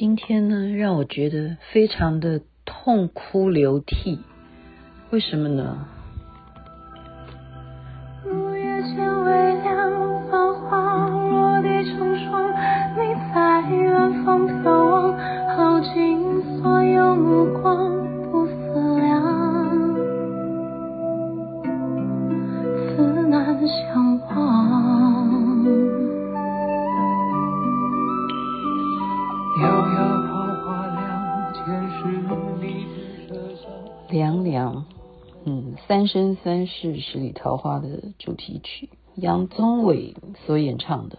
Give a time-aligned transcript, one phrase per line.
[0.00, 4.18] 今天呢，让我觉得非常的痛哭流涕，
[5.10, 5.88] 为什么呢？
[34.10, 34.86] 凉凉，
[35.44, 41.18] 嗯，《三生三世十里桃花》的主题曲，杨宗纬所演唱的。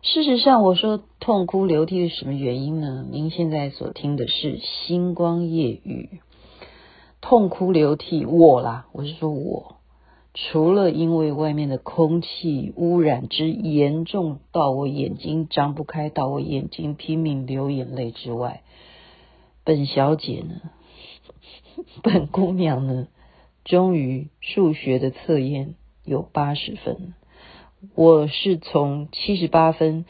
[0.00, 3.04] 事实上，我说痛哭流涕是什么原因呢？
[3.10, 6.20] 您现在所听的是《星光夜雨》，
[7.20, 9.76] 痛哭流涕，我啦，我是说我，
[10.32, 18.62] 除了因为外面的空气污染之严重到我眼睛张不开，到我眼睛拼命流眼泪之外，
[19.64, 20.70] 本小姐呢？
[22.02, 23.08] 本姑娘呢，
[23.64, 27.14] 终于数学的测验有八十分，
[27.94, 30.04] 我是从七十八分、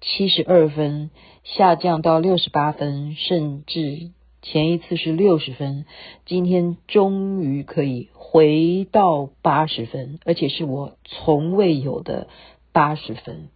[0.00, 1.10] 七十二分
[1.42, 4.10] 下降到六十八分，甚至
[4.42, 5.86] 前一次是六十分，
[6.26, 12.28] 今天终于可以回到八十分，而且是我从未有的
[12.72, 13.48] 八十分。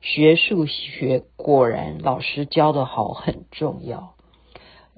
[0.00, 4.14] 学数学果然老师教得好，很重要。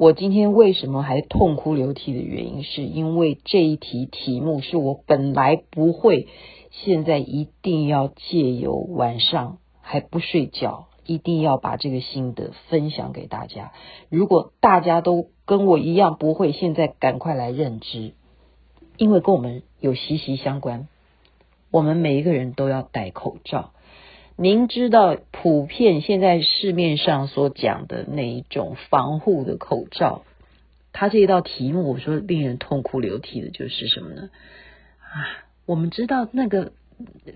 [0.03, 6.27] 我今天为什么还痛哭流涕的原因，是因为这一题题目是我本来不会，
[6.73, 13.71] 现在一定要借由晚上还不睡觉，一定要把这个心得分享给大家。
[14.09, 18.15] 如果大家都跟我一样不会，现在赶快来认知，
[18.97, 20.89] 因为跟我们有息息相关。
[21.71, 23.71] 我们每一个人都要戴口罩。
[24.37, 30.25] 您知道普遍现在市面上所讲的那一种防护的口罩，
[30.93, 34.31] 它这一道题目我说令人痛哭流涕的就是什么呢？
[35.01, 36.73] 啊，我们知道那个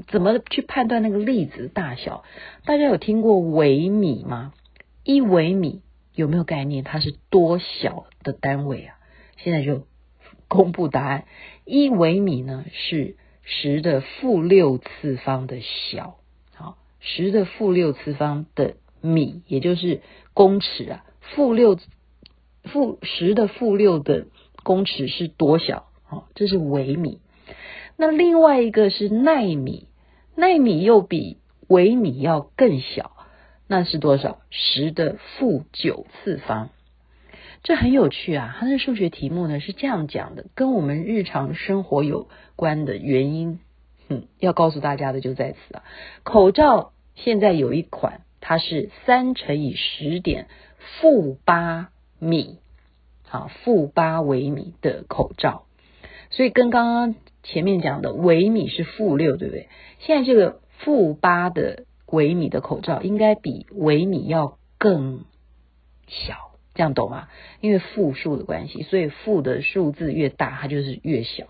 [0.08, 2.24] 怎么去判断那个粒子大小？
[2.64, 4.54] 大家有听过微米吗？
[5.04, 5.82] 一微米
[6.14, 6.82] 有没有概念？
[6.82, 8.96] 它是多小的单位啊？
[9.36, 9.86] 现在就
[10.48, 11.26] 公布答案，
[11.66, 16.16] 一微米呢是十的负六次方的小。
[17.08, 20.02] 十的负六次方的米，也就是
[20.34, 21.78] 公尺啊，负六
[22.64, 24.26] 负十的负六的
[24.64, 25.86] 公尺是多小？
[26.10, 27.20] 哦，这是微米。
[27.96, 29.86] 那另外一个是奈米，
[30.34, 31.36] 奈米又比
[31.68, 33.12] 微米要更小，
[33.68, 34.40] 那是多少？
[34.50, 36.70] 十的负九次方。
[37.62, 38.56] 这很有趣啊！
[38.58, 43.60] 它的数学题目呢是这样讲的，跟我们日常生活有关的原因，
[44.08, 45.84] 嗯，要告诉大家的就在此啊，
[46.24, 46.92] 口罩。
[47.16, 50.46] 现在有一款，它是三乘以十点
[51.00, 51.90] 负八
[52.20, 52.58] 米，
[53.28, 55.64] 啊，负八微米的口罩，
[56.30, 59.68] 所以跟刚刚前面讲的微米是负六，对不对？
[59.98, 65.24] 现在这个负八的微米的口罩，应该比微米要更
[66.06, 67.28] 小，这样懂吗？
[67.60, 71.46] 因为负数的关系，所以负的数字越大，它就是越小。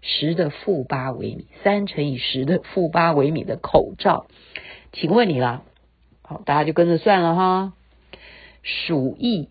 [0.00, 4.26] 十的负八微米，三乘以十的负八微米的口罩。
[4.92, 5.62] 请问你啦，
[6.22, 7.72] 好，大家就跟着算了哈。
[8.62, 9.48] 鼠疫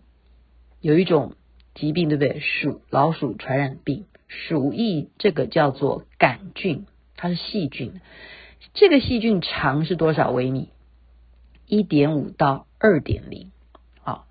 [0.81, 1.33] 有一种
[1.73, 2.39] 疾病，对不对？
[2.39, 8.01] 鼠老鼠传染病，鼠疫这个叫做杆菌，它是细菌。
[8.73, 10.69] 这个细菌长是多少微米？
[11.65, 13.51] 一点五到二点零。
[14.01, 14.25] 好，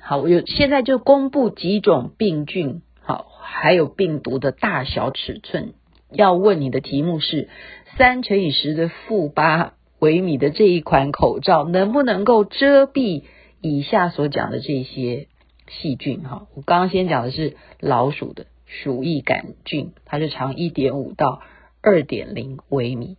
[0.00, 5.74] 好，我有现在就公布几种病菌，好，还有病毒的大小尺寸。
[6.10, 7.48] 要问你的题目是
[7.96, 9.74] 三乘以十的负八。
[10.00, 13.22] 微米的这一款口罩能不能够遮蔽
[13.60, 15.28] 以下所讲的这些
[15.68, 16.22] 细菌？
[16.22, 21.42] 哈，我刚刚先讲的是老鼠的鼠疫杆菌，它是长一点五到
[21.82, 23.16] 二点零微米。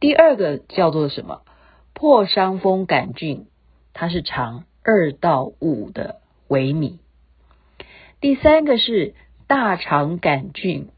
[0.00, 1.42] 第二个叫做什么？
[1.94, 3.46] 破伤风杆菌，
[3.92, 6.16] 它是长二到五的
[6.48, 6.98] 微米。
[8.20, 9.14] 第三个是
[9.46, 10.88] 大肠杆菌，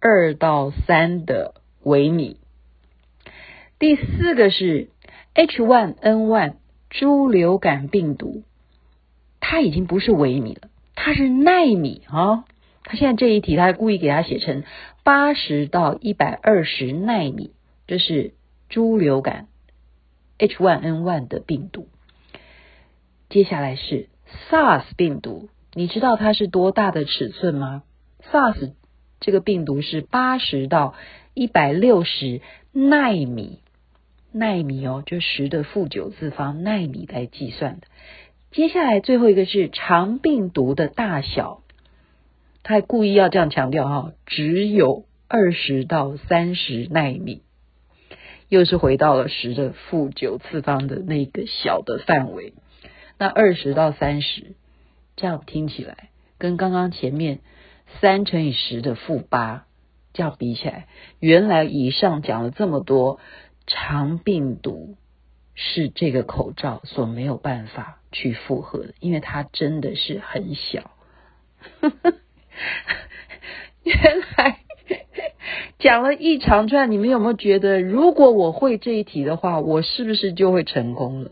[0.00, 2.39] 二到三的微米。
[3.80, 4.90] 第四个是
[5.34, 6.56] H1N1
[6.90, 8.42] 猪流感病毒，
[9.40, 12.44] 它已经不是微米了，它是奈米啊、
[12.84, 14.64] 它现在这一题，它故意给它写成
[15.02, 17.52] 八十到一百二十奈米，
[17.86, 18.34] 这是
[18.68, 19.48] 猪流感
[20.38, 21.88] H1N1 的病毒。
[23.30, 24.10] 接下来是
[24.50, 27.82] SARS 病毒，你知道它是多大的尺寸吗
[28.30, 28.74] ？SARS
[29.20, 30.94] 这个病毒是八十到
[31.32, 32.42] 一百六十
[32.72, 33.60] 奈米。
[34.32, 37.86] 纳米哦，就十的负九次方纳米来计算的。
[38.50, 41.62] 接下来最后一个是肠病毒的大小，
[42.62, 47.42] 他还故意要这样强调哈，只有二十到三十纳米，
[48.48, 52.54] 又是回到了十的负九次方的那个小的范围。
[53.18, 54.54] 那二十到三十，
[55.14, 57.40] 这样听起来跟刚刚前面
[58.00, 59.66] 三乘以十的负八
[60.12, 60.88] 这样比起来，
[61.20, 63.20] 原来以上讲了这么多，
[63.70, 64.96] 肠病毒
[65.54, 70.90] 是这个口罩所没有办法去负荷的，因为它真的是很小。
[73.84, 73.96] 原
[74.36, 74.58] 来
[75.78, 81.30] 讲了一长串，你们有没有觉得，如果我会这一题的话，我是不是就会成功了？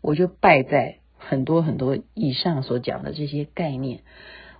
[0.00, 0.98] 我就败在。
[1.24, 4.00] 很多很多以上所讲的这些概念，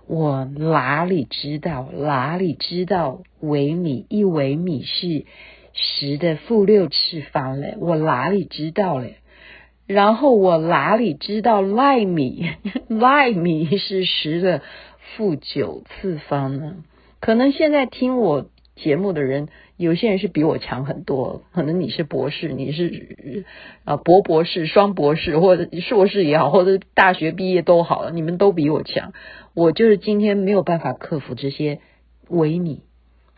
[0.07, 1.89] 我哪里知道？
[1.91, 4.05] 哪里知道微米？
[4.07, 5.25] 一微米是
[5.73, 7.75] 十的负六次方嘞？
[7.79, 9.17] 我哪里知道嘞？
[9.85, 12.49] 然后我哪里知道赖米？
[12.87, 14.61] 赖米是十的
[15.15, 16.83] 负九次方呢？
[17.19, 19.49] 可能现在听我节目的人。
[19.75, 23.43] 有些人是比我强很多，可能你是博士，你是
[23.83, 29.13] 啊博博士、双博士，或者硕士也好，或者大学毕业都好了，你们都比我强。
[29.55, 31.79] 我就是今天没有办法克服这些
[32.29, 32.83] 微米、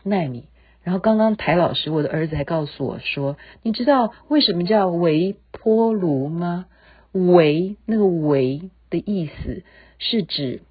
[0.04, 0.44] 奈米。
[0.86, 6.66] 然后刚刚台老师，我的儿子还告诉我说：“你知道为什么叫微波炉吗？
[7.10, 9.64] 微那个微的意思
[9.98, 10.62] 是指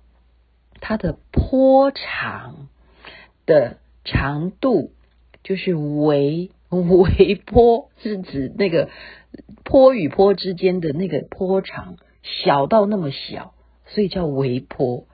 [0.79, 2.69] 它的波长
[3.45, 3.75] 的
[4.05, 4.91] 长度。”
[5.43, 8.89] 就是微微波，是指那个
[9.63, 13.53] 波与波之间的那个波长小到那么小，
[13.85, 15.05] 所以叫微波。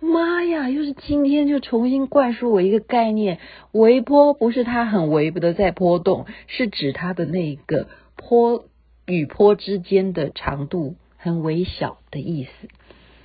[0.00, 3.38] 妈呀，又是今天就重新灌输我一个概念：
[3.72, 7.86] 微波不是它很微的在波动，是指它的那个
[8.16, 8.64] 波
[9.06, 12.68] 与波之间的长度很微小的意思。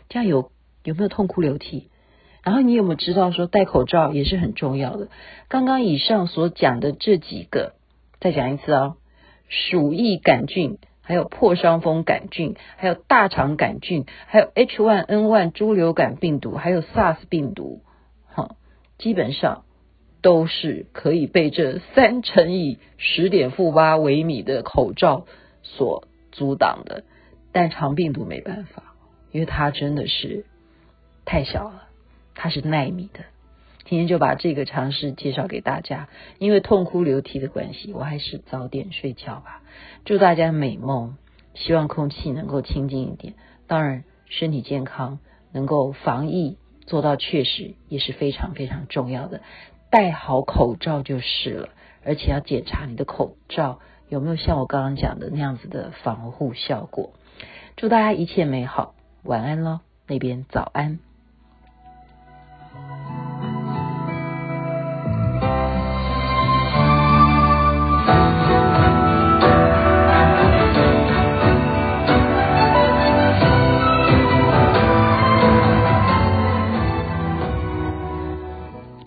[0.10, 0.52] 这样有
[0.84, 1.88] 有没有痛哭流涕？
[2.44, 5.08] 然后你有没有知道说戴口罩也是很重要的？
[5.48, 7.74] 刚刚以上所讲的这几个，
[8.20, 8.98] 再讲一次哦，
[9.48, 17.82] 鼠疫杆菌，还有破伤风杆菌，还有大肠杆菌，还有 H1N1 猪流感病毒，还有 SARS 病毒，
[18.28, 18.56] 哈，
[18.98, 19.64] 基本上
[20.22, 25.26] 都是可以被这三乘以十点负八微米的口罩
[25.62, 27.04] 所阻挡的，
[27.54, 28.96] 但肠病毒没办法，
[29.32, 30.46] 因为它真的是
[31.24, 31.84] 太小了。
[32.38, 33.22] 它是耐米的，
[33.86, 36.10] 今天就把这个尝试介绍给大家。
[36.40, 39.62] 因为痛哭流涕的关系，我还是早点睡觉吧。
[40.04, 41.16] 祝大家美梦，
[41.54, 43.36] 希望空气能够清净一点。
[43.68, 45.20] 当然，身体健康，
[45.52, 49.42] 能够防疫做到确实也是非常非常重要的。
[49.90, 51.70] 戴好口罩就是了，
[52.04, 53.80] 而且要检查你的口罩
[54.10, 57.14] 有没有像我刚刚讲的那样子的防护效果。
[57.78, 61.00] 祝大家一切美好，晚安喽，那边早安。